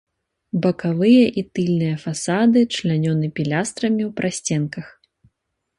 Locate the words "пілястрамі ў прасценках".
3.37-4.87